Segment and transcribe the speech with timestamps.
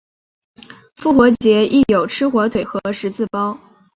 [0.95, 3.59] 复活节亦有吃火腿和十字包。